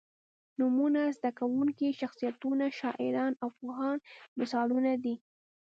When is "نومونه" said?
0.59-1.01